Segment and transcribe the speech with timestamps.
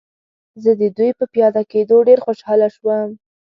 [0.63, 3.09] زه د دوی په پیاده کېدو ډېر خوشحاله شوم.